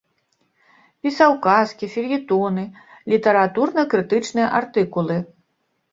[1.07, 2.63] Пісаў казкі, фельетоны,
[3.15, 5.17] літаратурна-крытычныя артыкулы.